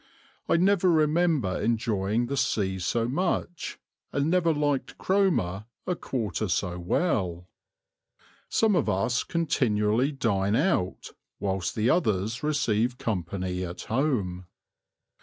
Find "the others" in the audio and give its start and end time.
11.75-12.41